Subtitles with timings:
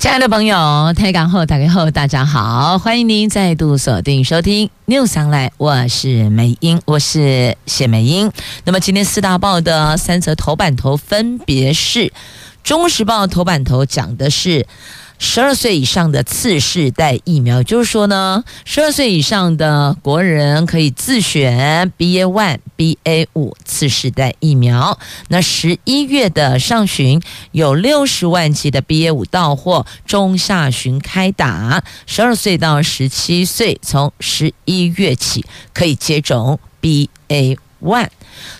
[0.00, 8.32] 亲爱的朋友，台港后打开后，大家好，欢迎您再度锁定收听 News Online，我是美英，我是谢美英。
[8.64, 11.98] 那么今天四大报的三则头版头分别是
[12.64, 14.66] 《中时报》头版头讲的是。
[15.22, 24.98] 十二岁以上的次世代疫苗，就是说呢，十二岁以上的国人可以自选 BA one、BA 五次世代疫苗。
[25.28, 27.20] 那十一月的上旬
[27.52, 31.84] 有六十万剂的 BA 五到货，中下旬开打。
[32.06, 35.44] 十二岁到十七岁，从十一月起
[35.74, 38.08] 可以接种 BA one。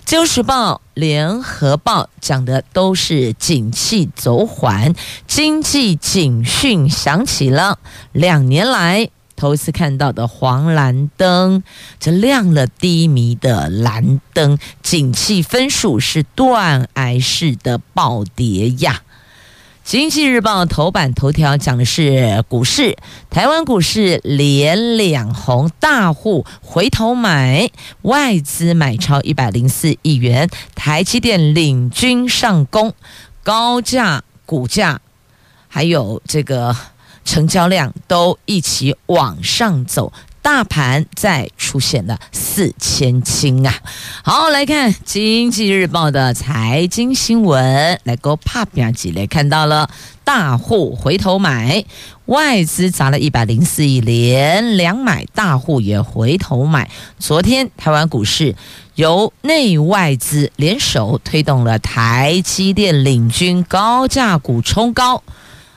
[0.05, 4.93] 自由时报、联合报讲的都是景气走缓，
[5.27, 7.79] 经济警讯响起了。
[8.11, 11.63] 两年来头一次看到的黄蓝灯，
[11.99, 19.01] 这亮了低迷的蓝灯，景气分数是断崖式的暴跌呀。
[19.91, 22.95] 经济日报头版头条讲的是股市，
[23.29, 27.69] 台湾股市连两红，大户回头买，
[28.03, 32.93] 外资买超一百零四亿元，台积电领军上攻，
[33.43, 35.01] 高价股价
[35.67, 36.73] 还有这个
[37.25, 40.13] 成交量都一起往上走。
[40.41, 43.73] 大盘再出现了四千金啊！
[44.23, 49.89] 好，来看《经济日报》的财经新闻，来个拍表几类看到了
[50.23, 51.85] 大户回头买，
[52.25, 56.89] 外资砸了一百零四亿连两买，大户也回头买。
[57.19, 58.55] 昨天台湾股市
[58.95, 65.21] 由内外资联手推动了台积电领军高价股冲高，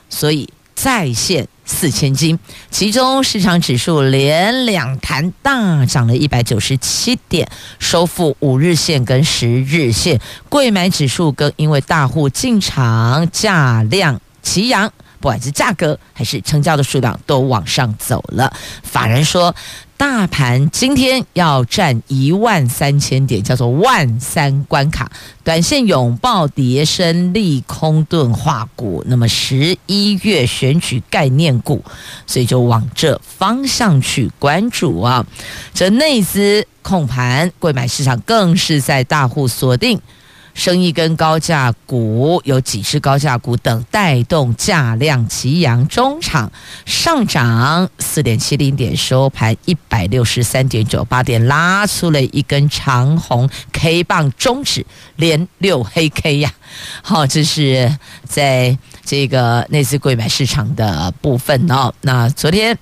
[0.09, 1.47] 所以再现。
[1.65, 2.37] 四千金，
[2.69, 7.49] 其中市场指数连两弹大涨了一百九十七点，
[7.79, 10.21] 收复五日线跟十日线。
[10.47, 18.53] 贵买指数更因为大户进场，价量齐扬，不管是价格还是成交的数量都往上走了。
[18.83, 19.55] 法人说。
[19.97, 25.09] 大盘今天要站一万三千点，叫做万三关卡。
[25.41, 31.81] 短线拥抱跌升利空钝化股，那么十一月选举概念股，
[32.27, 35.25] 所以就往这方向去关注啊。
[35.73, 40.01] 这内资控盘，柜买市场更是在大户锁定。
[40.55, 46.51] 生意跟高价股有几只高价股等带动价量齐扬，中场
[46.85, 54.83] 上涨四点七零点，收盘一百六十三点九八点，拉出了一根长红 K 棒，中指
[55.17, 56.51] 连六黑 K 呀！
[57.03, 61.93] 好，这是在这个内资柜买市场的部分哦。
[62.01, 62.75] 那昨天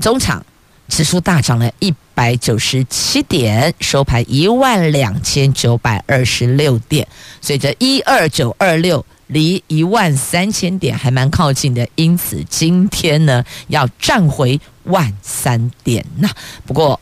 [0.00, 0.44] 中场。
[0.88, 7.06] 指数大涨了一百九十七点，收盘一万两千九百二十六点，
[7.42, 16.30] 所以这一二九二六离一万三千点还蛮靠近的，因此今天呢要站回万三点呐。
[16.64, 16.98] 不过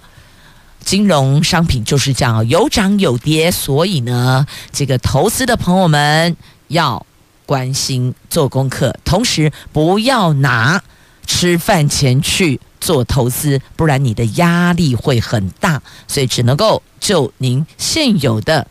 [0.84, 6.36] 金融商品就是这样，有涨有跌，所以呢，这个投资的朋友们
[6.66, 7.06] 要
[7.46, 10.82] 关心做功课，同时不要拿
[11.26, 12.60] 吃饭前去。
[12.80, 18.66] 做投资，不然你的压力会很大，所以只能够就您现有的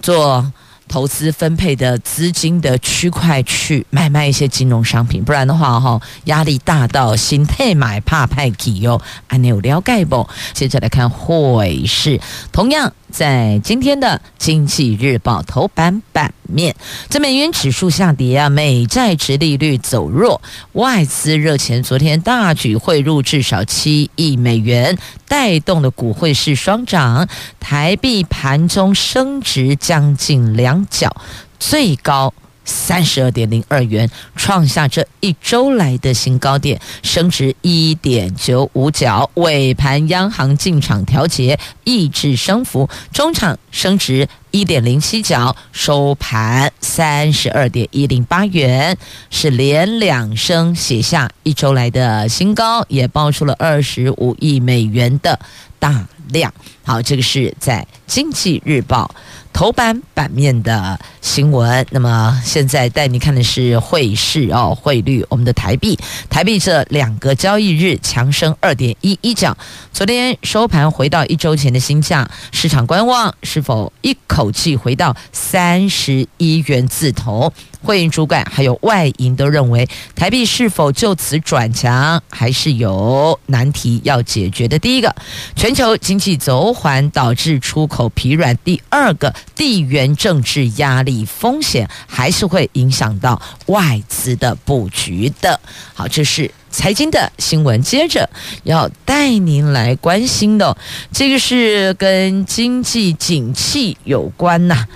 [0.00, 0.52] 做
[0.86, 9.02] 投资分配的资金的区块去买卖一些金融商品，不然的话哈，压力大到心态买怕派给哟。
[9.26, 10.28] 安你有了解不？
[10.52, 12.20] 接着来看汇市，
[12.52, 12.92] 同样。
[13.14, 14.08] 在今天的
[14.38, 16.74] 《经济日报》头版版面，
[17.08, 20.42] 这美元指数下跌啊，美债值利率走弱，
[20.72, 24.98] 外资热钱昨天大举汇入至少七亿美元，
[25.28, 27.28] 带动的股汇市双涨，
[27.60, 31.14] 台币盘中升值将近两角，
[31.60, 32.34] 最高。
[32.64, 39.30] 三十二点零二元，创下这一周来的新高点，升值一点九五角。
[39.34, 48.96] 尾盘央行进场调节，抑制升幅，中场升值一点零七角，收盘三十二点一零八元，
[49.30, 55.38] 是连两升，写下一周来的新高，也爆出了二十五亿美元的
[55.78, 56.52] 大量。
[56.84, 59.14] 好，这个是在经济日报。
[59.54, 61.86] 头版版面的新闻。
[61.90, 65.98] 那么现在带你看的是汇市哦，汇率，我们的台币，
[66.28, 69.56] 台币这两个交易日强升二点一一角，
[69.92, 77.52] 昨天收盘回到一周前的新价，市场观望是否一口气回到三十一元字头。
[77.84, 84.78] 会银主管还有外银都认为，台币是否就此转强，还是有难题要解决的。
[84.78, 85.14] 第一个，
[85.54, 95.60] 全球经济走缓导致出口疲软；第二个，地缘政治压力风险还是会影响到外资的布局的。
[95.92, 97.80] 好，这是财经的新闻。
[97.82, 98.28] 接着
[98.62, 100.76] 要带您来关心的，
[101.12, 104.86] 这个是跟经济景气有关呐。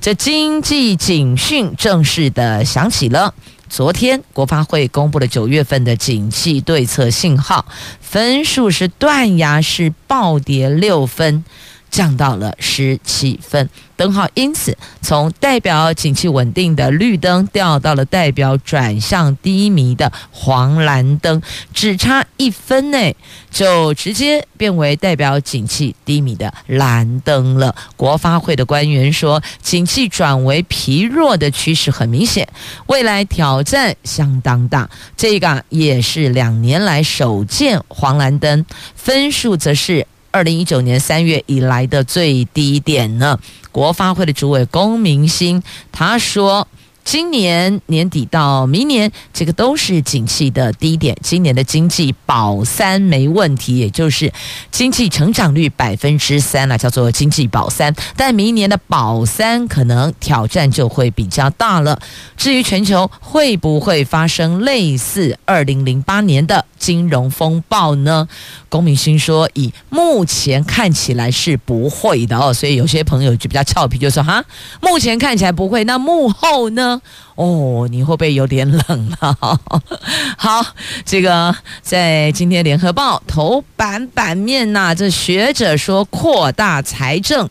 [0.00, 3.34] 这经济警讯正式的响起了。
[3.68, 7.66] 昨天国发会公布了九月份的景气对策信号
[8.00, 11.44] 分数是断崖式暴跌六分。
[11.90, 13.68] 降到了十七分，
[13.98, 21.42] 灯号因此从代表景气稳定的绿灯掉到了代表转向低迷的黄蓝灯，
[21.74, 23.16] 只差一分内
[23.50, 27.74] 就直接变为代表景气低迷的蓝灯了。
[27.96, 32.48] 国发会的官员说，景气转为疲弱的趋势很明显，
[32.86, 34.88] 未来挑战相当大。
[35.16, 38.64] 这个也是两年来首见黄蓝灯
[38.94, 40.06] 分数，则是。
[40.30, 43.40] 二零一九年三月以来的最低点呢？
[43.78, 46.66] 国发会的主委龚明鑫他说。
[47.10, 51.16] 今年年底到明年，这个都是景气的低点。
[51.22, 54.30] 今年的经济保三没问题，也就是
[54.70, 57.94] 经济成长率百分之三了，叫做经济保三。
[58.14, 61.98] 但明年的保三可能挑战就会比较大了。
[62.36, 68.28] 至于全球会不会发生类似二零零八年的金融风暴呢？
[68.68, 72.52] 龚明星说，以目前看起来是不会的哦。
[72.52, 74.44] 所以有些朋友就比较俏皮，就说哈，
[74.82, 76.97] 目前看起来不会，那幕后呢？
[77.34, 79.60] 哦，你会不会有点冷了？
[80.36, 80.64] 好，
[81.04, 87.48] 这个在今天联合报头版版面呐，这学者说扩大财政，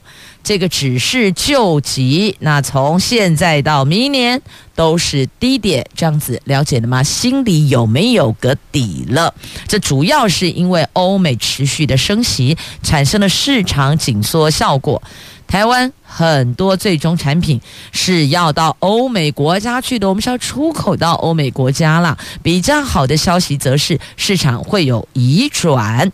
[0.47, 2.37] 这个只是救急。
[2.39, 4.41] 那从现在到明年
[4.75, 7.03] 都是低点，这样子了解了吗？
[7.03, 9.33] 心里有没有个底了？
[9.67, 15.03] 这主要是因为欧美持续的升息，产生了市场紧缩效果。
[15.47, 17.59] 台湾很多最终产品
[17.91, 22.17] 是要到欧美国家去的，我们是要出口到欧美国家啦。
[22.41, 26.09] 比较好的消息则是市场会有移转。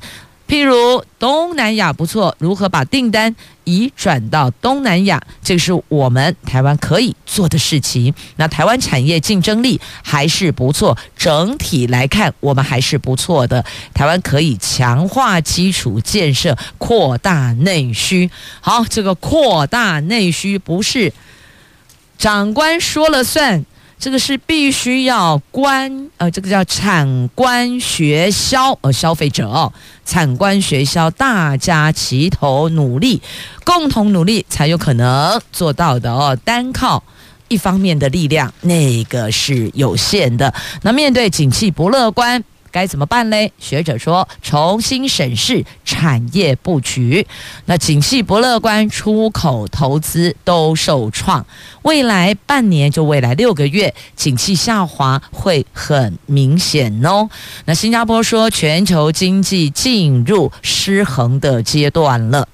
[0.54, 5.20] 譬如东南亚不错，如何把订单移转到东南亚？
[5.42, 8.14] 这是我们台湾可以做的事情。
[8.36, 13.66] 那台湾产业竞争力还是不错，整体来看我们还是不错的。
[13.96, 18.30] 台湾可以强化基础建设，扩大内需。
[18.62, 21.12] 好，这个扩大内需不是
[22.20, 23.66] 长官说了算。
[24.00, 29.72] 这个是必须要官呃，这个叫产官学销呃，消费者哦，
[30.06, 33.22] 产官学销大家齐头努力，
[33.64, 36.38] 共同努力才有可能做到的哦。
[36.44, 37.02] 单靠
[37.48, 40.54] 一方面的力量，那个是有限的。
[40.82, 42.44] 那面对景气不乐观。
[42.74, 43.54] 该怎么办嘞？
[43.60, 47.26] 学者说，重新审视产业布局。
[47.66, 51.46] 那景气不乐观，出口、投资都受创。
[51.84, 57.30] 未来半年，就未来六个月，景气下滑会很明显哦。
[57.66, 62.48] 那新加坡说，全球经济进入失衡的阶段了。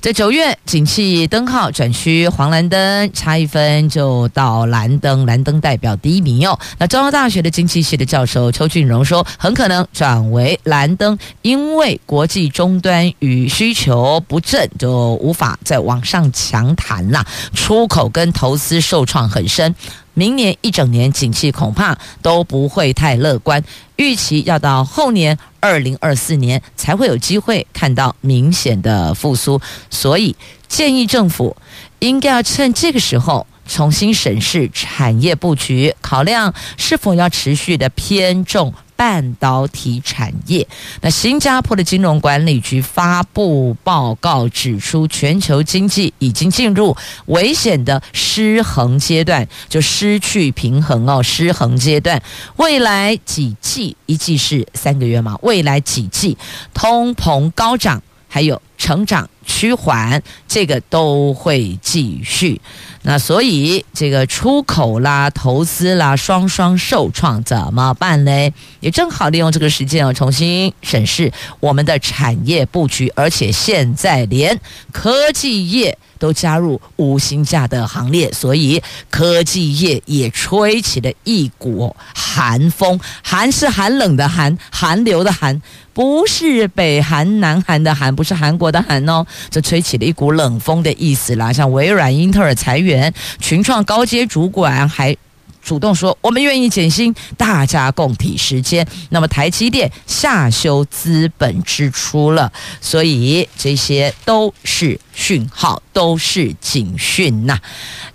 [0.00, 6.56] 在九月，景气灯号转趋黄蓝灯，差一分就到蓝灯，蓝灯代表低迷哦。
[6.78, 19.74] 那中央大学的经济系的教授邱俊荣说，很可能转为蓝灯，因为国际终端与需求不振，就无法再往上强弹了，出口跟投资受创很深。
[20.18, 23.62] 明年一整年景气恐怕都不会太乐观，
[23.96, 30.34] 预期要到后年二零二四年才会有机会看到明显的复苏，所以
[30.68, 31.54] 建议政府
[31.98, 38.72] 应该要趁这个时候重新审视产业布局，考量是否要持续的偏重。
[38.96, 40.66] 半导体产业，
[41.02, 52.20] 那新加坡的金融管理局发布报告指出，全球经济已经进入危险的失衡阶段，就失去平衡哦，失衡阶段。
[52.56, 55.38] 未来几季，一季是三个月嘛？
[55.42, 56.36] 未来几季，
[56.72, 62.60] 通膨高涨，还有成长趋缓，这个都会继续。
[63.02, 68.52] 那所以这个出口啦、投资啦，双双受创，怎么办呢？
[68.80, 74.60] 也正好利用这个时间，要重新审视我们的产业布局，而且现在连
[74.92, 82.98] 科技业都加入无薪假的行列，所以科技业也吹起了一股寒风。
[83.22, 85.60] 寒是寒冷的寒，寒流的寒，
[85.92, 89.26] 不是北韩、南韩的韩，不是韩国的韩哦。
[89.50, 91.52] 这吹起了一股冷风的意思啦。
[91.52, 95.16] 像微软、英特尔裁员，群创高阶主管还。
[95.62, 98.86] 主动说，我们愿意减薪，大家共体时间。
[99.08, 107.58] 那么台积电下修资本支出了，所以这些都是讯号，都是警讯呐。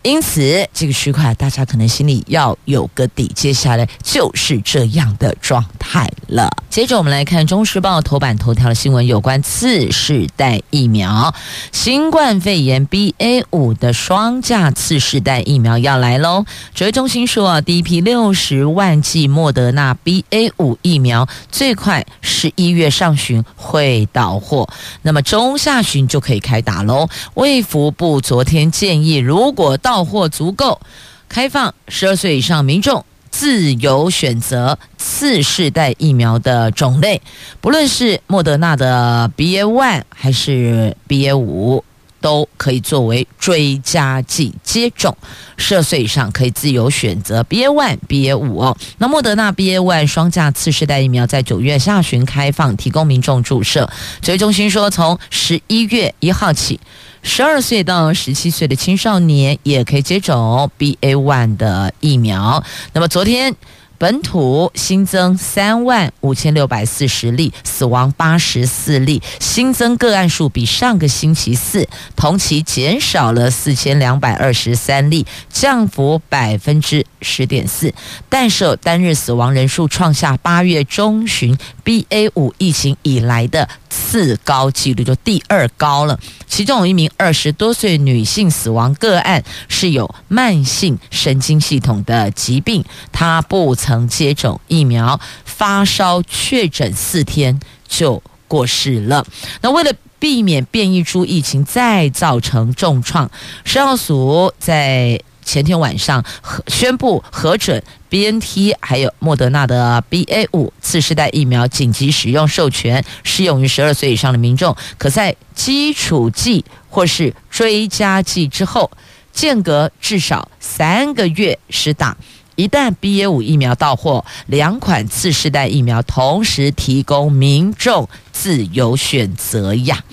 [0.04, 3.28] 因此，这个区块大家可能心里要有个底。
[3.36, 6.50] 接下来就是这样的状态了。
[6.70, 11.34] 接着我们来看《中时报》头版头条的新闻，有关次世代疫苗，
[11.72, 16.46] 新冠肺炎 BA 五的双价次世代疫苗要来喽。
[16.76, 17.62] 指挥中心说啊。
[17.62, 24.68] 第一批六十万剂莫德纳 BA 五疫苗最快十一月上旬会到货，
[25.04, 27.08] 那么中下旬就可以开打了喽。
[27.36, 30.82] 卫福部昨天建议，如果到货足够，
[31.30, 37.22] 开放十二岁以上民众自由选择次世代疫苗的种类，
[37.62, 41.84] 不论是莫德纳的 BA one 还是 BA 五。
[42.22, 45.18] 都可以作为追加剂接种，
[45.58, 48.78] 十二岁以上可以自由选择 BA one、BA 五哦。
[49.00, 53.90] 那莫德纳 BA one 双价次世代疫苗在九月下旬开放，提供民众注射。
[54.22, 56.80] 指挥中心说，从十一月一号起，
[57.24, 62.64] 十二岁到十七岁的青少年也可以接种 BA one 的疫苗。
[62.94, 63.54] 那么昨天。
[64.02, 77.94] 本土新增三万五千六百四十例，死亡八十四例，新增个案数比上个星期四同期减少了四千两百二十三例，降幅百分之十点四。
[78.28, 81.56] 但是单日死亡人数创下八月中旬
[81.86, 86.18] BA 五疫情以来的次高纪录，就第二高了。
[86.48, 93.92] 其中有一名二十多岁女性死亡个案是有慢性神经系统的疾病，她不曾。
[94.08, 99.26] 接种疫苗，发烧确诊四天就过世了。
[99.62, 103.32] 那为了避免变异株疫情再造成重创，
[103.66, 106.24] 食药署在前天晚上
[106.68, 118.92] 宣布核准 BNT 还有莫德纳的 BA 五次世代疫苗紧急使用授权，适用于十二岁以上的民众，可在基础剂或是追加剂之后，
[119.32, 122.18] 间隔至少三个月施打。
[122.58, 130.04] 一旦 BA 五疫苗到货，两款次世代疫苗同时提供民众自由选择呀。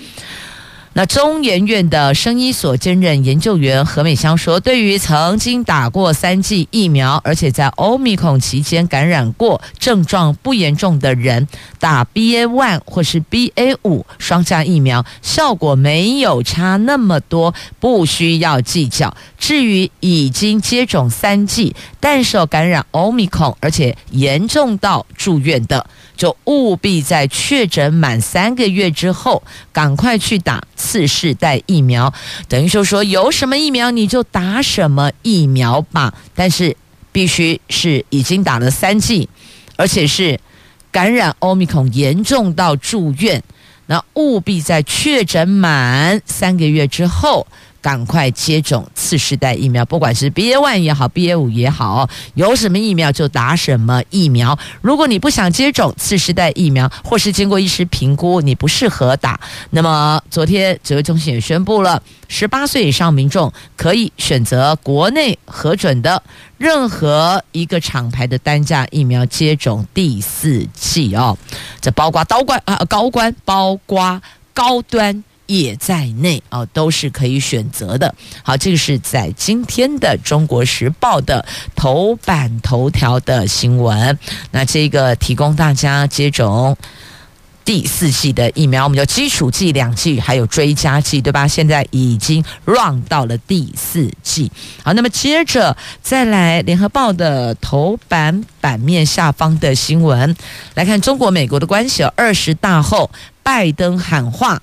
[0.93, 19.15] 那中研院的生医所兼任研究员何美香说：“对于曾经打过三剂疫苗，而且在 Omicron 期间感染过、症状不严重的人，打 BA one 或是 BA 五双价疫苗，效果没有差那么多，不需要计较。
[19.37, 25.85] 至于已经接种三剂，但是感染 Omicron 而且严重到住院的。”
[26.19, 29.41] 就务必在确诊满三个月之后，
[29.71, 32.11] 赶快去打次世代疫苗。
[32.47, 36.75] 等于就是说有什么疫苗你就打什么疫苗吧，但是
[37.11, 39.27] 必须是已经打了三剂，
[39.75, 40.39] 而且是
[40.89, 43.43] 感染欧密克戎严重到住院，
[43.87, 47.45] 那务必在确诊满三个月之后。
[47.81, 54.57] 赶快接种次世代疫苗，不管是 BA one 也好，BA 五也好，有什么疫苗就打什么疫苗。
[54.81, 66.21] 如果你不想接种次世代疫苗，或是经过医师评估你不适合打，那么昨天指挥中心也宣布了，十八岁以上民众可以选择国内核准的
[66.57, 71.37] 任何一个厂牌的单价疫苗接种第四剂哦。
[71.79, 74.21] 这包括高官啊，高官包括
[74.53, 75.23] 高端。
[75.49, 78.13] 也在内哦，都是可以选择的。
[78.43, 81.43] 好，这个是在今天的《中国时报》的
[81.75, 84.17] 头版头条的新闻。
[84.51, 86.77] 那这个提供大家接种
[87.65, 91.47] 第四季的疫苗，我们叫基础剂两剂，还有追加剂，对吧？
[91.47, 94.51] 现在已经 run 到了第四季。
[94.83, 100.35] 好，那么接着再来，《联合报》的头版版面下方的新闻
[100.75, 103.09] 来看，中国美国的关系，二十大后，
[103.41, 104.61] 拜登喊话。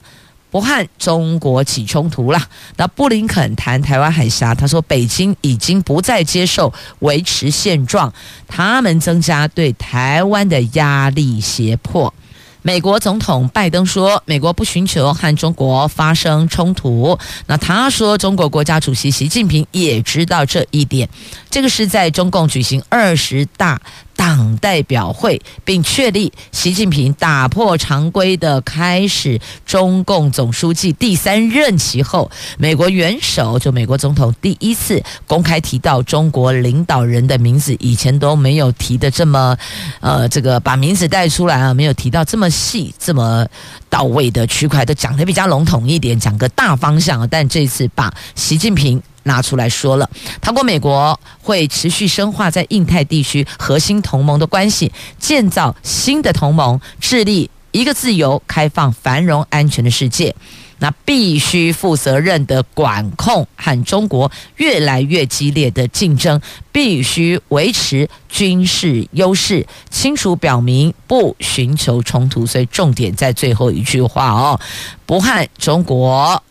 [0.57, 2.41] 不和中国起冲突了。
[2.79, 8.11] 那布林肯谈台湾海峡，他说北京已经不再接受维持现状，
[8.49, 12.15] 他们增加对台湾的压力胁迫。
[12.63, 17.19] 美国总统拜登说，美国不寻求和中国发生冲突。
[17.47, 21.07] 那他说，中国国家主席习近平也知道这一点。
[21.51, 23.79] 这个是在中共举行二十大
[24.17, 39.57] 党代表会，并确立习近平打破常规的开始中共总书记第三任期后，美国元首就美国总统第一次公开提到中国领导人的名字，以前都没有提的这么，
[40.01, 43.47] 呃，这个把名字带出来啊，没有提到这么细、这么
[43.91, 47.29] 到位的区块，都讲得比较笼统一点，讲个大方向。
[47.29, 49.01] 但这次把习近平。
[49.27, 50.09] 拿出来说了，
[50.41, 60.35] 他国美国会持续深化在印太地区核心同盟的关系，建造新的同盟，致力一个自由、开放、繁荣、安全的世界。
[60.79, 66.39] 那必须负责任的管控和中国越来越激烈的竞争，
[66.71, 72.45] 必须维持军事优势，清楚表明不寻求冲突。
[72.45, 74.61] 所以重点在最后一句话哦，
[75.07, 76.43] 不和中国。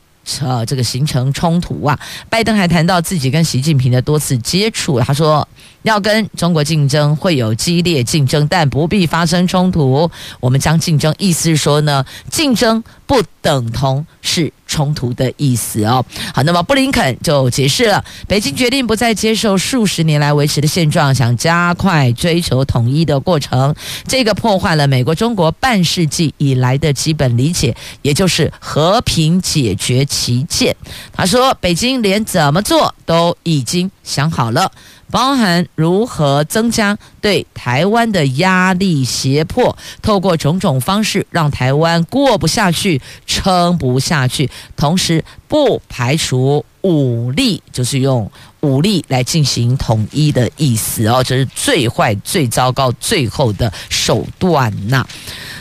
[0.41, 1.99] 呃，这个形成冲突啊！
[2.29, 5.47] 拜登还谈到自己跟习近平的多次接触，他说
[5.83, 10.09] 要跟中国竞争会有激烈竞争，但不必发生冲突。
[10.39, 14.51] 我们将竞争，意思是说呢，竞争不等同是。
[14.75, 23.73] 冲突的意思哦，好，那么布林肯就解释了，北京决定不再接受数十年来维持的现状，想加快追求统一的过程，
[24.05, 30.75] 这个破坏了美国中国半世纪以来的基本理解，也就是和平解决歧见。
[31.13, 34.69] 他说，北京连怎么做都已经想好了。
[35.11, 48.29] 包含如何增加对台湾的压力胁迫，透过种种方式让台湾过不下去、撑不下去，同时不排除武力，就是用
[48.65, 55.05] 武力来进行统一的意思哦，这是最坏、最糟糕、最后的手段呐。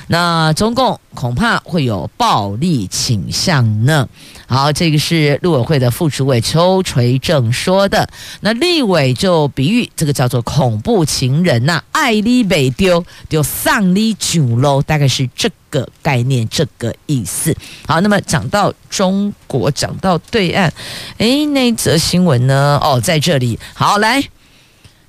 [0.06, 4.06] 那中共恐怕会有暴力倾向呢。
[4.46, 8.06] 好，这个是陆委会的副主委邱垂正说的。
[8.40, 17.56] 那立委就比喻这个叫做恐怖情人呐、爱你没丢，就丧你酒喽，大概是这个概念，这个意思。
[17.87, 20.70] 好，那么讲到中国，讲到对岸，
[21.16, 22.78] 诶，那则新闻呢？
[22.82, 23.58] 哦，在这里。
[23.74, 24.22] 好，来，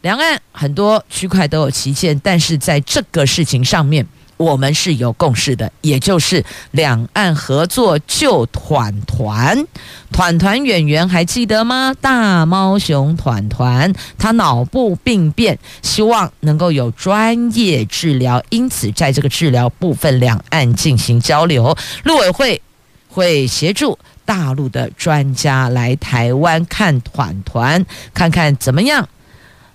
[0.01, 4.06] 两岸很多区块都有旗舰，但是在这个事情上面。
[4.38, 9.65] 我们是有共识的，也就是两岸合作救团团，
[10.12, 11.96] 团团演员还记得吗？
[12.01, 21.74] 大猫熊团团他脑部病变，希望能够有专业治疗，因此在这个治疗部分，两岸进行交流。
[22.04, 22.62] 陆委会
[23.08, 29.08] 会协助大陆的专家来台湾看团团，看看怎么样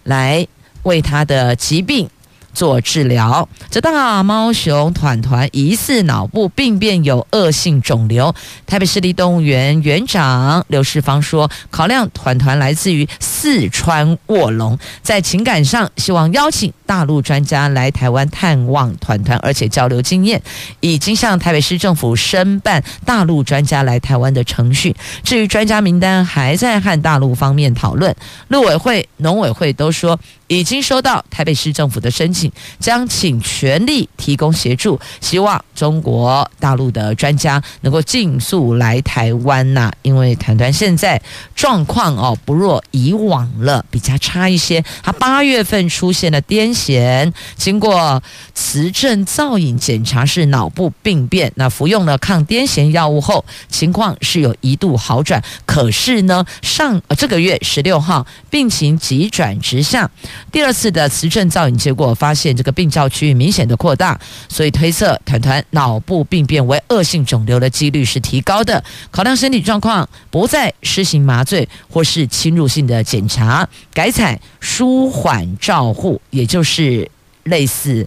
[0.03, 0.47] 来
[0.83, 2.11] 为他的疾病。
[2.53, 8.35] 做治疗，这大猫熊团团疑似脑部病变，有恶性肿瘤。
[8.67, 20.43] 台北市立动物园园长刘世芳说，考量团团来自于四川卧龙，在情感上希望邀请大陆专家来台湾探望团团，而且交流经验，
[20.81, 24.95] 已经向台北市政府申办大陆专家来台湾的程序。
[25.23, 28.15] 至于专家名单，还在和大陆方面讨论。
[28.49, 30.19] 陆委会、农委会都说。
[30.51, 41.23] 已经收到台北市政府的申请，将请全力提供协助，希望中国大陆的专家能够尽速来台湾呐、因为团团现在
[41.55, 44.85] 状况哦不若以往了，比较差一些。
[45.05, 48.21] 他八月份出现了癫痫，经过
[48.53, 55.41] 磁振造影检查是脑部病变，那服用了抗癫痫药物后，情况是有一度好转。
[55.65, 60.11] 可是呢，上呃这个月十六号病情急转直下。
[60.51, 68.83] 第二次的磁振造影结果发现，这个病灶区域明显的扩大，所以推测团团脑部病变为恶性肿瘤的几率是提高的。
[69.11, 77.11] 考量身体状况，不再施行麻醉或是侵入性的检查，改采舒缓照护，也就是
[77.45, 78.07] 类似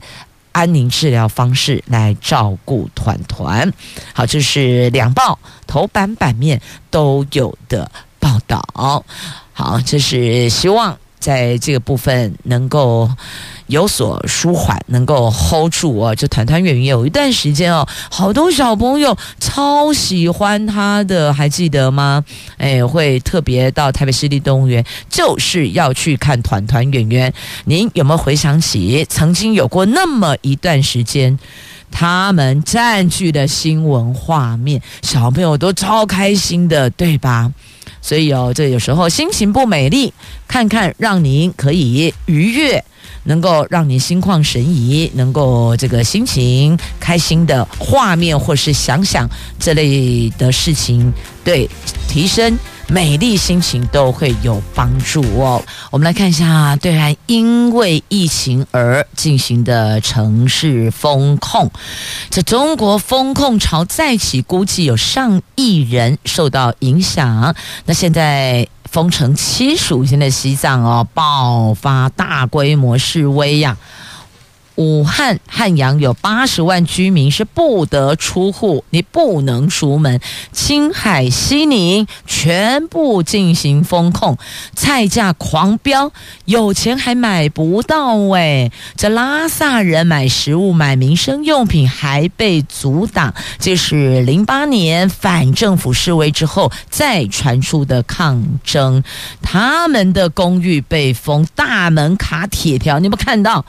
[0.52, 3.72] 安宁治疗方式来照顾团团。
[4.14, 9.04] 好，这是两报头版版面都有的报道。
[9.54, 10.98] 好，这是希望。
[11.24, 13.10] 在这个部分能够
[13.68, 16.14] 有所舒缓，能够 hold 住哦。
[16.14, 22.26] 就团团圆圆有一段时间哦，好多小朋友超喜欢他的，还记得吗？
[22.58, 27.34] 哎，会特别到台北市立动物园，就是要去看团团圆圆。
[27.64, 31.40] 您有没有回想起曾经有过那么一段时间，
[31.90, 37.50] 他们占据的新闻画面，小朋友都超开心的，对吧？
[38.04, 40.14] 所以哦，这有时候心情不美丽，
[40.46, 42.84] 看看让您可以愉悦，
[43.24, 51.14] 能够让您心旷神怡，能够这个心情开心的画面，或是想想这类的事情，
[51.46, 51.70] 对
[52.10, 55.64] 提升美丽心情都会有帮助哦。
[55.90, 61.72] 我们来看一下对岸因为疫情而进行的城市封控，
[62.30, 67.56] 这中国封控潮再起，估计有上亿人受到影响。
[67.86, 73.78] 那现在封城七属性的西藏哦，爆发大规模示威呀。
[74.76, 80.20] 武汉汉阳有八十万居民是不得出户，你不能出门。
[80.52, 84.38] 青海西宁全部进行封控，
[84.76, 86.12] 菜价狂飙，
[86.46, 88.72] 有钱还买不到哎。
[88.96, 99.04] 这拉萨人买食物、买民生用品还被阻挡，这是零八年反政府示威之后再传出的抗争。
[99.42, 103.64] 他们的公寓被封，大门卡铁条，你有没看到？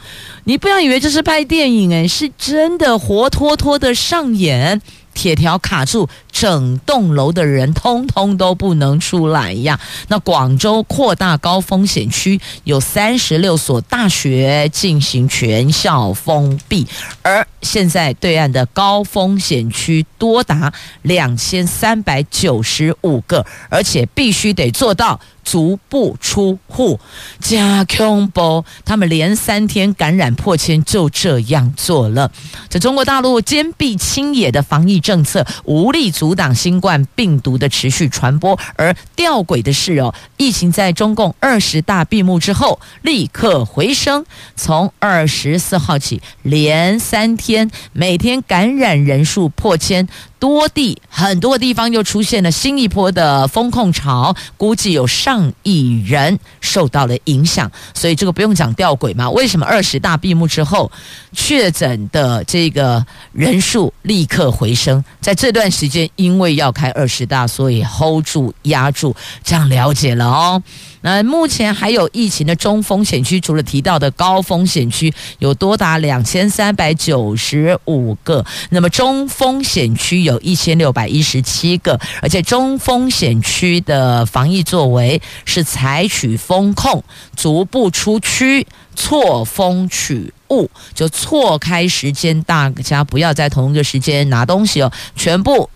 [0.45, 4.81] 你不要以为这是拍电影诶，是真的活脱脱的上演。
[5.15, 9.79] 铁条卡住，整栋楼的人通通都不能出来呀。
[10.09, 16.85] 那广州扩大高风险区，有三十六所大学进行全校封闭，
[17.23, 25.21] 而现在对岸的高风险区多达两千三百九十五个，而且必须得做到。
[25.45, 26.99] 足不出户，
[27.41, 28.65] 加恐怖！
[28.85, 32.33] 他们连三天感染破千，就这样做了。
[32.69, 38.59] 这中国大陆坚壁清野的防疫政策，无力阻挡新冠病毒的持续传播。
[38.77, 44.25] 而吊诡的是哦，疫情在中共二十大闭幕之后立刻回升，
[44.57, 50.09] 从二十四号起连三天，每天感染人数破千。
[50.45, 57.73] 多地很多地方又出现了新一波的风控潮，估计有上亿人受到了影响。
[57.95, 59.31] 所以这个不用讲吊诡嘛？
[59.31, 60.93] 为什么二十大闭幕之后
[61.33, 65.03] 确诊的这个人数立刻回升？
[65.19, 70.63] 在这段时间，因为要开二十大，所以 hold 住压住，这样了解了哦。
[71.01, 78.45] 那目前还有疫情的中风险区，除了提到的高风险区，有多达两千三百九十五个。
[78.69, 87.03] 那么中风险区有有一千六百一十七个，而且中风险区的防疫作为是采取风控，
[87.37, 88.67] 足不出区，
[88.97, 95.71] 错峰取物，就错开时间，大家不要在同一个时间拿东西哦，全部。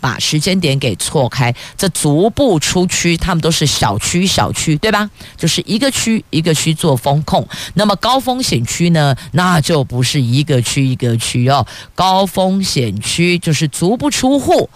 [0.00, 5.10] 把时间点给错开，这足不出区，他们都是小区小区，对吧？
[5.36, 7.46] 就是一个区一个区做风控。
[7.74, 9.14] 那么高风险区呢？
[9.32, 14.70] 那就不是一个区一个区哦，高风险区就是足不出户。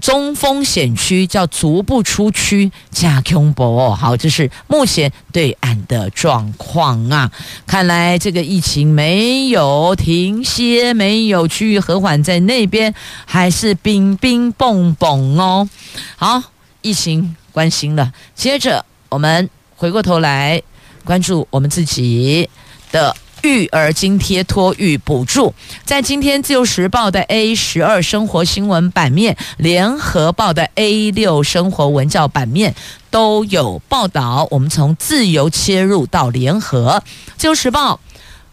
[0.00, 7.30] 中风险区叫足不出区加空博哦，好，这是目前对岸的状况啊。
[7.66, 12.94] 看来这个疫情没有停歇，没有趋于和缓，在那边
[13.26, 15.68] 还是冰冰蹦蹦哦。
[16.16, 16.42] 好，
[16.82, 20.62] 疫情关心了，接着我们回过头来
[21.04, 22.48] 关注我们自己
[22.90, 23.14] 的。
[23.42, 32.74] 育儿津贴托育补助，在今天《自由时报》的 A 十二生活新闻版面，《联合报》的 A 六生活文教版面
[33.10, 34.46] 都有报道。
[34.50, 37.02] 我们从自由切入到联合，
[37.36, 37.94] 《自由时报》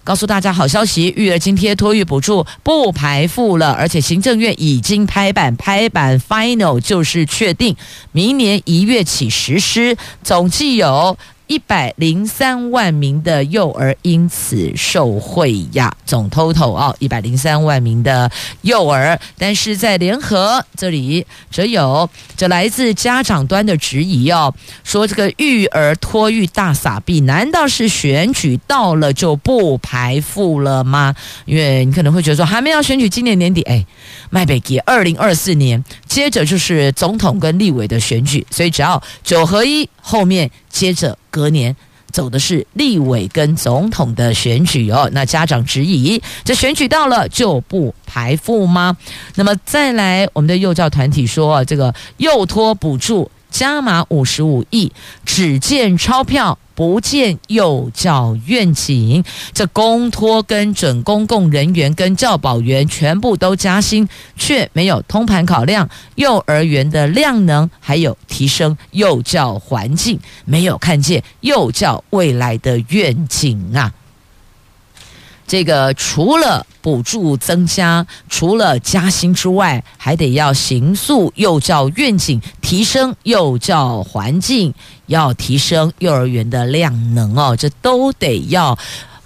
[0.04, 7.76] 告诉大家好消息：育儿津贴托育补助不排付了，而且行政院已经拍板，拍板 final 就是确定，
[8.14, 11.18] 明年一月起实施，总计有。
[11.48, 18.30] 一百零三万名的幼儿因此受惠呀，总 total 哦，一百零三万名的
[18.62, 19.18] 幼儿。
[19.38, 31.16] 但是在联合这里则有这来自家长端的质疑哦，说这个育儿托育大撒币，难道是选举到了就不排富了吗？
[31.46, 33.86] 因为你可能会觉得说，还没有选举，今年年底，哎，
[34.30, 41.18] 麦北给二零二四年，接着就是总统跟立委的选举，所以只要九合一后面接着。
[41.30, 41.76] 隔年
[42.12, 48.98] 走的是立委跟总统的选举哦，那家长质疑，这选举到了就不排富吗？
[49.36, 54.92] 那么再来，我们的幼教团体说，这个幼托补助加码五十五亿，
[55.26, 56.58] 只见钞票。
[56.78, 73.92] 不见幼教愿景，这公托跟准公共人员跟教保员全部都加薪，却没有通盘考量幼儿园的量能，还有提升幼教环境，没有看见幼教未来的愿景啊！
[75.48, 84.74] 这个除了补助增加，除了加薪之外，还得要形塑幼教愿景，提升幼教环境，
[85.06, 88.78] 要提升幼儿园的量能哦，这都得要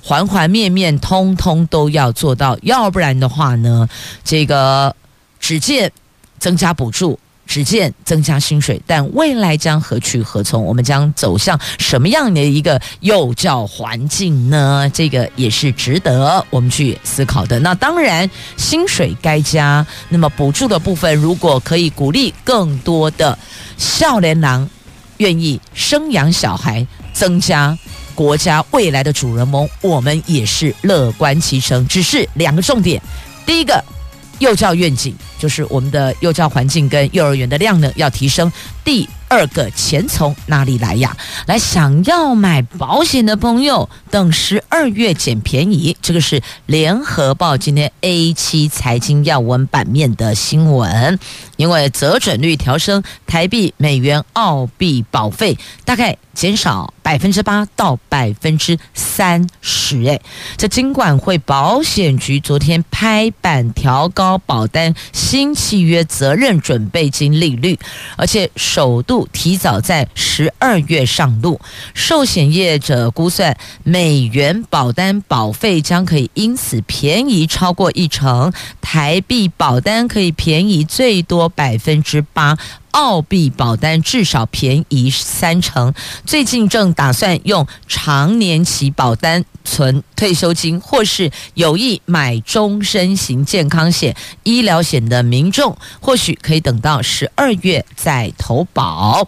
[0.04, 3.90] 环环面面通通都要做到，要不然的话呢，
[4.24, 4.96] 这个
[5.40, 5.92] 只见
[6.38, 7.20] 增加补助。
[7.46, 10.64] 只见增加薪水，但未来将何去何从？
[10.64, 14.90] 我们将走向什么样的一个幼教环境呢？
[14.94, 17.60] 这个也是值得我们去思考的。
[17.60, 23.38] 那当然，薪水该加，那么补助的部分，如果可以鼓励更多的
[23.78, 24.70] 少年郎
[25.18, 27.78] 愿意生养小孩，增加
[28.16, 31.86] 国家未来的主人翁，我们也是乐观其成。
[31.88, 33.02] 只是两个重点，
[33.46, 33.84] 第一个。
[34.42, 38.52] 幼教愿景就是我们的幼教环境跟幼儿园的量呢要提升。
[38.84, 41.16] 第二个钱从哪里来呀？
[41.46, 45.96] 来，想要买保险的朋友，等十二月捡便宜。
[46.02, 51.20] 这个是联合报今天 A 七财经要闻版面的新闻，
[51.62, 60.04] 因为折准率调升，台币、美元、澳币保费大概减少百分之八到百分之三十。
[60.08, 60.20] 哎，
[60.58, 67.78] 这金管会保险局昨天拍板调高保单新契约责任准备金利率，
[68.18, 69.28] 而且首度。
[69.32, 71.60] 提早在十二月上路，
[71.94, 82.58] 寿险业者估算，美元保单保费将可以因此便宜超过一成，台币保单可以便宜最多百分之八。
[82.92, 85.94] 澳币保单至少便宜三成，
[86.26, 99.26] 最近正打算用长年期保单存退休金，或是有意买终身型健康险、医疗险的民众，或许可以等到十二月再投保。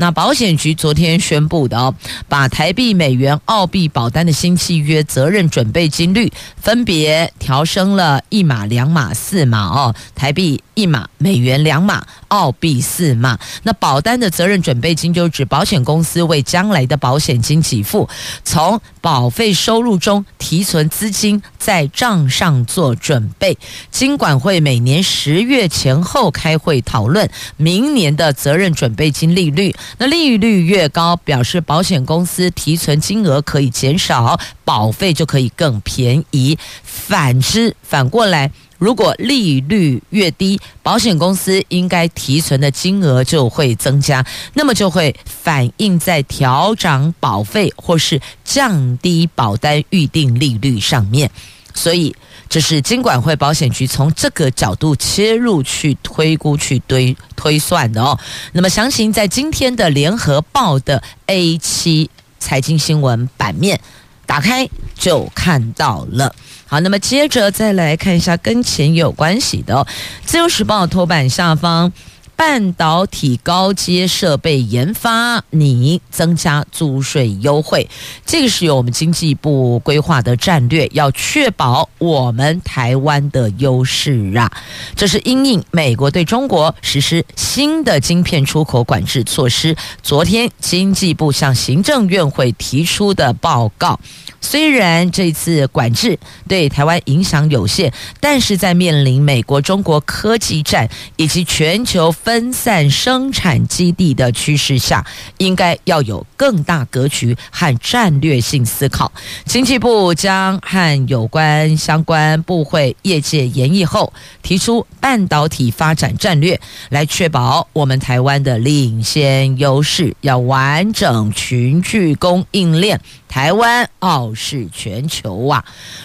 [0.00, 1.94] 那保险局昨天宣布的哦，
[2.26, 10.62] 把台币、美元、澳币保单的新契约责任准备金率分别调升了一码、两码、四码哦，台币。
[10.74, 13.38] 一码美元两码，澳币四码。
[13.64, 18.08] 那保单的责任准备金就指保险公司为将来的保险金给付，
[18.44, 23.58] 从保费收入中提存资金，在账上做准备。
[23.90, 29.74] 金管会每年十月前后开会讨论明年的责任准备金利率。
[29.98, 36.58] 那利率越高，表示保险公司提存金额可以减少，保费就可以更便宜。
[36.82, 38.50] 反之，反过来。
[38.78, 44.24] 如果利率越低，保险公司应该提存的金额就会增加，
[44.54, 51.30] 那么就会反映在调涨保费或是降低保单预定利率上面。
[51.74, 52.14] 所以，
[52.48, 58.18] 这是金管会保险局从这个角度切入去推估、去推推算的哦。
[58.52, 63.80] 那么，详情在今天的联合报的 A7 财经新闻版面
[64.26, 66.34] 打开就看到了。
[66.66, 69.86] 好，那么接着再来看一下跟钱有关系的哦，
[70.26, 71.92] 《自由时报》头版下方。
[72.40, 77.86] 半导体高阶设备研发，你增加租税优惠，
[78.24, 84.50] 这个是由我们经济部规划的战略，要确保我们台湾的优势啊。
[84.96, 94.00] 这是因应美国对中国实施新的晶片出口管制措施，昨天经济部向行政院会提出的报告。
[94.40, 105.06] 虽然这次管制对台湾影响有限，但是在面临美国、中国科技战以及全球分散生产基地的趋势下，
[105.38, 109.12] 应该要有更大格局和战略性思考。
[109.44, 123.00] 经济部将和有关相关部会业界研议后，提出半导体发展战略，来确保我们台湾的领先优势，要完整群聚供应链。
[123.28, 125.64] 台湾澳傲视全球啊！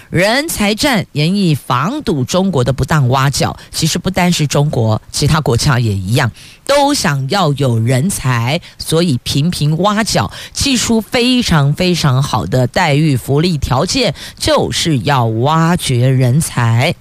[0.10, 6.32] 人才战严以防堵中国的不当挖角，其实不单是中国，其他国家也一样，
[6.66, 16.96] 都想要有人才，所以频频挖角，寄出非常非常好的待遇、福利条件，就是要挖掘人才。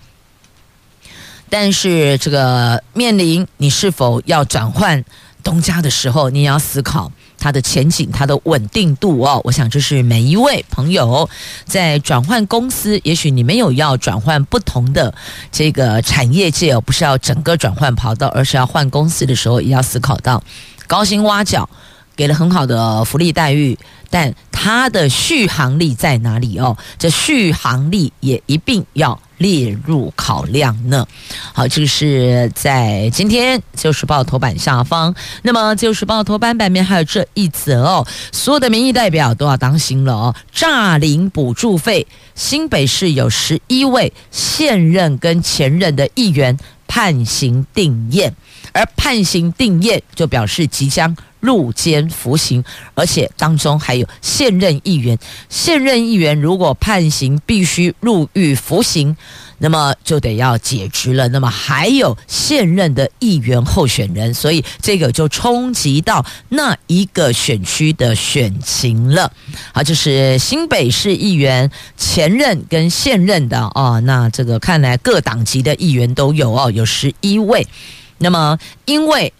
[1.49, 5.05] 但是这个面临你是否要转换
[5.43, 7.11] 东家的时候，你也要思考。
[7.45, 11.29] 它的前景，它的稳定度哦，我想这是每一位朋友
[11.67, 15.15] 在转换公司，也许你没有要转换不同的
[15.53, 20.43] 这个产业界哦，不是要整个转换跑道，而是要换公司的时候，也要思考到
[20.87, 21.69] 高薪挖角，
[22.17, 23.79] 给了很好的福利待遇，
[24.09, 26.75] 但它的续航力在哪里哦？
[26.99, 29.21] 这续航力也一并要。
[29.38, 31.07] 列入考量呢。
[31.53, 35.14] 好，这个是在今天《旧时报》头版下方。
[35.42, 40.35] 那么，《旧时报》头版版面还有这一则哦，所有的民意代表都要当心了哦。
[40.53, 48.35] 诈领补助费，新北市有十一位现任跟前任的议员判刑定验。
[48.75, 52.63] 而判刑定谳就表示即将入监服刑，
[52.95, 59.17] 而且当中还有现任议员，现任议员如果判刑必须入狱服刑。
[59.59, 61.29] 那么就得要解职了。
[61.29, 69.33] 那么还有现任的议员候选人，所以这个就冲击到那一个选区的选情了。
[69.73, 74.03] 好，就是新北市议员前任跟现任的哦。
[74.05, 77.67] 那这个看来各党籍的议员都有哦，有十一位。
[78.18, 79.33] 那么因为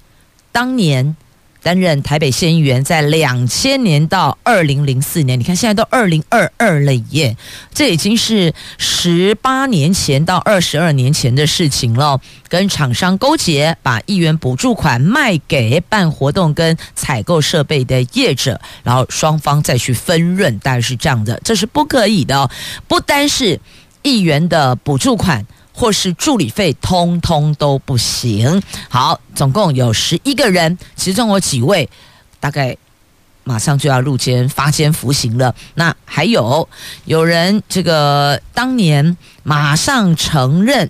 [0.53, 1.17] 当年。
[1.65, 7.35] 担任台北县议员，在两千年到二零零四年，你看现在都二零二二了耶，
[7.73, 12.21] 这已经是十八年前到二十二年前的事情了。
[12.49, 22.51] 跟厂商勾结，把议员补助款卖给办活动跟采购设备的业者，然后双方再去分润，大概是这样的，这是不可以的。
[22.87, 23.59] 不单是
[24.03, 25.47] 议员的补助款。
[25.77, 28.63] 或是助理费，通通都不行。
[28.89, 31.91] 好，总共有十一个人，其中有几位
[32.39, 32.77] 大概
[33.43, 35.53] 马上就要入监发监服刑了。
[35.75, 36.69] 那还有
[37.07, 40.89] 有人这个当年马上承认，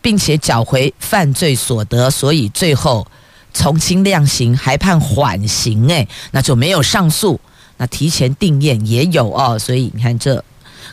[0.00, 3.04] 并且缴回犯罪所得，所以最后
[3.52, 7.40] 从轻量刑还判缓刑，诶，那就没有上诉，
[7.76, 9.58] 那提前定谳也有哦。
[9.58, 10.42] 所以你看这。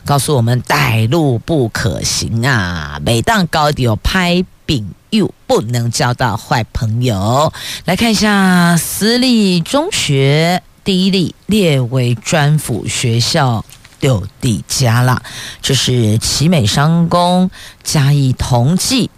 [0.04, 2.98] 告诉我们歹路不可行啊！
[3.04, 7.52] 每当高调拍饼又不能交到坏朋友。
[7.84, 13.64] 来看一下私立中学第一例列为专府学校
[14.00, 15.22] 六地家了，
[15.60, 17.50] 这是奇美商工
[17.82, 19.10] 嘉义同济。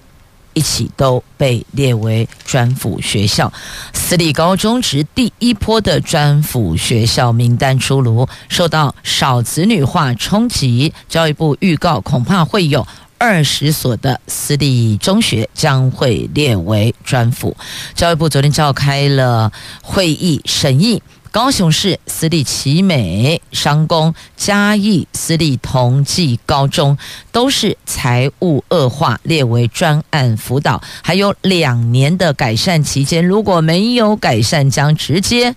[0.54, 3.52] 一起都被列为专辅学校，
[3.92, 12.86] 私立高中职第一波的专辅学校名单出炉，受到少子女化冲击，教育部预告恐怕会有
[13.22, 17.56] 二十所的私立中学将会列为专辅。
[17.94, 21.00] 教育部昨天召开了会议审议。
[21.30, 26.98] 高雄市私立奇美商工、嘉义私立同济高中
[27.30, 35.54] 都是财务恶化，列为专案辅导，还有两年的改善期间，如果没有改善，将直接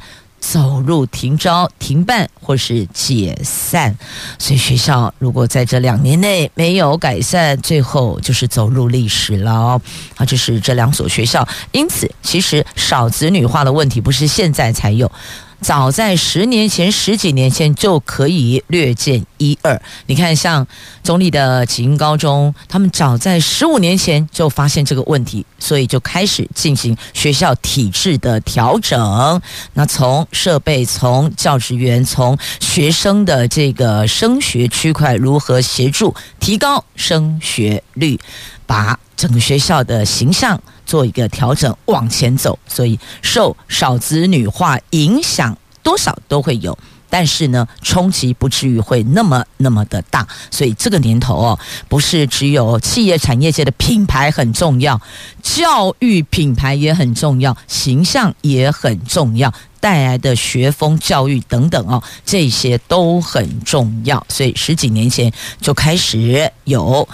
[0.51, 3.95] 走入停招、停办或是解散。
[4.38, 9.81] 所以学校如果在这两年内没有改善，最后就是走入历史了。
[10.15, 11.47] 啊，这是这两所学校。
[11.71, 15.12] 因此，其实少子女化的问题不是现在才有。
[15.61, 19.81] 早在十年前、十几年前就可以略见一二。
[20.05, 20.65] 你看，像
[21.03, 29.41] 中坜的启英高中，他们早在十五年前就发现这个问题，所以就开始进行学校体制的调整。
[29.73, 38.19] 那从设备、从教职员、从学生的这个升学区块，如何协助提高升学率，
[38.65, 40.61] 把整个学校的形象。
[40.86, 46.78] 做一个调整，往前走，所以受少子女化影响多少都会有，
[47.10, 50.28] 但是呢，冲击不至于会那么那么的大。
[50.50, 55.00] 所以这个年头哦，不是只有企业产业界的品牌很重要，
[55.41, 64.26] 教育品牌也很重要，形象也很重要，带来的学风教育等等哦，这些都很重要。
[64.30, 67.08] 所以十几年前就开始有。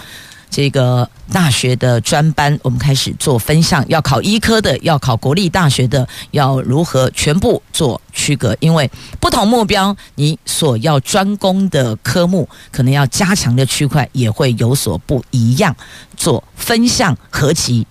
[0.52, 8.54] 这个大学的专班，我们开始做分项，要考医科的，要考国立大学的，要如何全部做区隔？
[8.60, 8.88] 因为
[9.18, 15.74] 不同目标，你所要专攻的科目，可能要加强的区块也会有所不一样，
[16.18, 17.86] 做分项合集。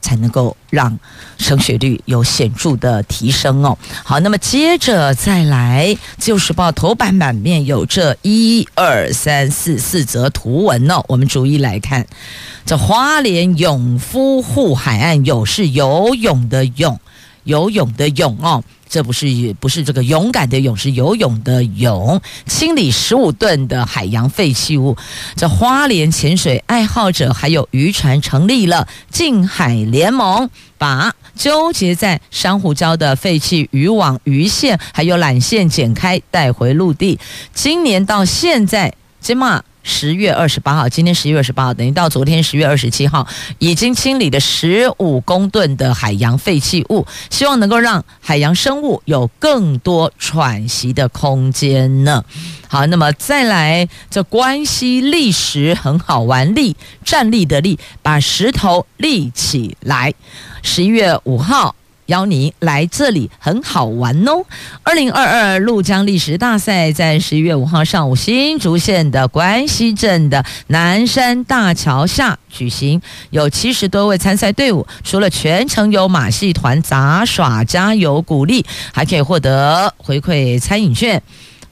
[0.00, 0.98] 才能够让
[1.36, 3.76] 升学率有显著的提升哦。
[4.04, 11.04] 好，那么接着再来，《自由时报》头版版面有这一二三四四则图文哦。
[11.08, 12.06] 我们逐一来看，
[12.64, 17.00] 这花莲勇夫护海岸，有是游泳的泳，
[17.48, 18.62] 游泳的泳哦。
[18.90, 22.18] 这不是也不是这个勇敢的勇，是游泳的泳。
[22.46, 24.96] 清理十五吨的海洋废弃物，
[25.36, 37.18] 这花莲潜水爱好者还有渔船成立了近海联盟，把纠结在珊瑚礁的废弃渔网、鱼线还有缆线剪开，带回陆地。
[37.52, 39.62] 今年到现在，这么。
[39.88, 43.26] 十月二十八号，今天十月二十八号，等于到昨天十月二十七号，
[43.58, 52.22] 已经清理了十五公吨的海洋废弃物，希望能够让海洋生物有更多喘息的空间呢。
[52.68, 60.12] 好，那么再来，这关系立石很好玩，立站立的立，把石头立起来。
[60.62, 61.74] 十一月五号。
[62.08, 64.44] 邀你来这里，很好玩哦。
[64.82, 81.22] 二零二二怒江历史大赛在十一月五号上午，新竹县的关西镇的南山大桥下举行，有七十多位参赛队伍，除了全程有马戏团杂耍加油鼓励，还可以获得回馈餐饮券。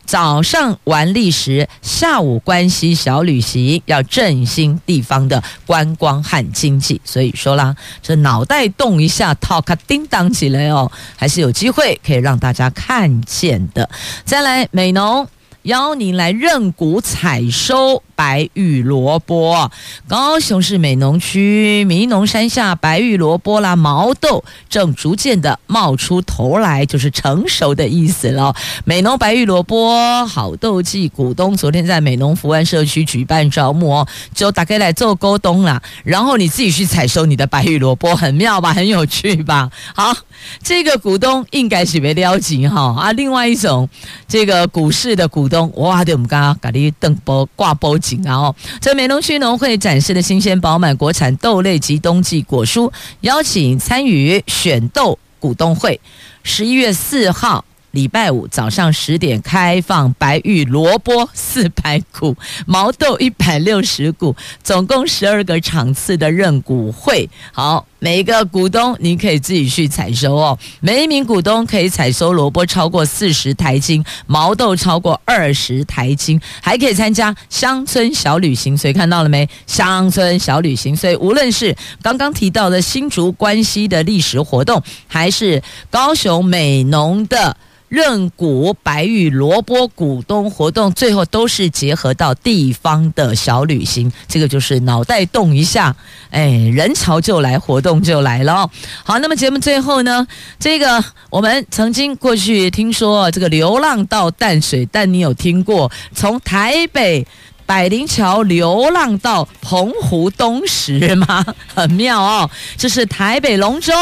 [0.07, 7.01] 早上玩历史，下午关西小旅行，要振兴地方的观光和经济。
[7.05, 13.89] 所以说啦，这脑袋动一下，套卡叮当起来哦，还是有机会可以让大家看见的。
[14.25, 15.27] 再来，美浓。
[15.67, 19.73] 邀您来认股采收白玉萝卜。
[20.07, 28.55] 高雄市美浓区民农山下白玉萝卜啦，毛豆正逐渐的冒出头来，就是成熟的意思了。
[28.85, 38.73] 美浓白玉萝卜好豆季股东昨天在美浓福安社区举办招募哦，就打开来做沟通啦，然后你自己去采收你的白玉萝卜，很妙吧？
[38.73, 39.69] 很有趣吧？
[39.97, 40.15] 好，
[40.63, 43.89] 这个股东应该是没了解哈啊，另外一种
[44.29, 45.56] 这个股市的股东。
[45.77, 46.05] 哇！
[46.05, 52.91] 对我们刚刚搞的灯波挂波景然后，在美农区农会展示的新鲜饱满国产豆类及冬季果蔬，
[53.21, 56.01] 邀请参与选豆股东会。
[56.43, 57.65] 十一月四号。
[57.97, 62.37] 礼拜五早上十点开放，白玉萝卜四百股，
[62.67, 67.27] 毛豆一百六十股，总共十二个场次的认股会。
[67.53, 70.59] 好，每一个股东你可以自己去采收哦。
[70.81, 78.77] 每一名股东可以采收萝卜超过四十台斤，毛豆超过二十台斤，还可以参加乡村小旅行。
[78.77, 79.49] 所以看到了没？
[79.67, 80.95] 乡村小旅行。
[80.95, 87.57] 所以无论是刚刚提到的新竹关西的历史活动，还是高雄美浓的。
[87.89, 95.95] 认股白玉萝卜股东活动，最后都是结合到地方的小旅行，这个就是脑袋动一下，
[96.31, 98.69] 哎，人潮就来，活动就来了。
[99.05, 100.27] 好，那么节目最后呢，
[100.59, 107.27] 这个我们曾经过去听说这个流浪到淡水，但你有听过从台北
[107.65, 111.45] 百灵桥流浪到澎湖东石吗？
[111.75, 113.93] 很妙哦，这是台北龙舟。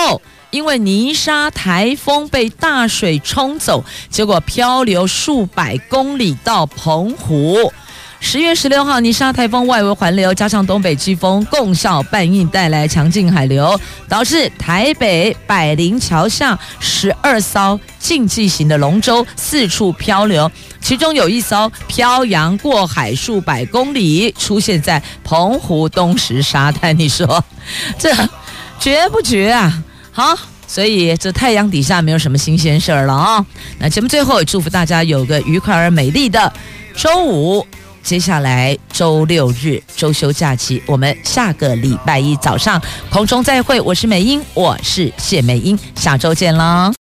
[0.55, 7.73] 因为泥沙台风被大水冲走，结果漂流数百公里到澎湖。
[8.21, 13.79] 十月十六号，泥沙台风外围环流加上东北季风共效半应带来强劲海流，
[14.09, 20.49] 导致台北百灵桥下十二艘竞技型的龙舟四处漂流，
[20.81, 26.97] 其中有一艘漂洋过海数百公里，出现在澎湖东石沙滩。
[26.97, 27.45] 你说
[27.99, 28.15] 这
[28.79, 29.83] 绝不绝啊？
[30.17, 30.33] 好，
[30.69, 33.45] 所以这太阳底下没有什么新鲜事儿了啊、
[33.81, 36.53] 那节目最后也祝福大家有个愉快而美丽的
[36.95, 37.67] 周五，
[38.01, 43.81] 接下来周六日周休假期，我们下个礼拜一早上空中再会。
[43.81, 47.04] 我是美英，我是谢美英，下周见喽。